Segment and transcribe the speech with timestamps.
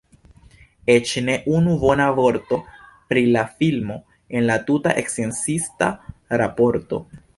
[0.93, 2.59] Eĉ ne unu bona vorto
[3.13, 3.99] pri la filmo
[4.41, 5.91] en la tuta sciencista
[6.45, 7.05] raporto.